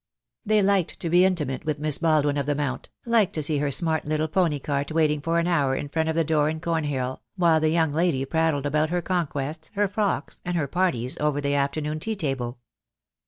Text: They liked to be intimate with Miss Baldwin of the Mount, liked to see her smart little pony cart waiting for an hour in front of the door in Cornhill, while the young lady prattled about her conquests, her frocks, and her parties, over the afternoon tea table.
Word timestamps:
They 0.43 0.63
liked 0.63 0.99
to 1.01 1.11
be 1.11 1.25
intimate 1.25 1.63
with 1.63 1.77
Miss 1.77 1.99
Baldwin 1.99 2.35
of 2.37 2.47
the 2.47 2.55
Mount, 2.55 2.89
liked 3.05 3.33
to 3.33 3.43
see 3.43 3.59
her 3.59 3.69
smart 3.69 4.03
little 4.03 4.27
pony 4.27 4.57
cart 4.57 4.91
waiting 4.91 5.21
for 5.21 5.37
an 5.37 5.45
hour 5.45 5.75
in 5.75 5.89
front 5.89 6.09
of 6.09 6.15
the 6.15 6.23
door 6.23 6.49
in 6.49 6.59
Cornhill, 6.59 7.21
while 7.35 7.59
the 7.59 7.69
young 7.69 7.93
lady 7.93 8.25
prattled 8.25 8.65
about 8.65 8.89
her 8.89 9.03
conquests, 9.03 9.69
her 9.75 9.87
frocks, 9.87 10.41
and 10.43 10.57
her 10.57 10.67
parties, 10.67 11.19
over 11.19 11.39
the 11.39 11.53
afternoon 11.53 11.99
tea 11.99 12.15
table. 12.15 12.57